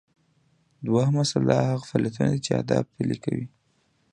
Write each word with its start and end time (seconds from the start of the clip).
دوهم 0.85 1.15
اصل 1.23 1.43
هغه 1.69 1.85
فعالیتونه 1.89 2.29
دي 2.33 2.39
چې 2.45 2.51
اهداف 2.59 2.85
پلي 2.95 3.17
کوي. 3.23 3.45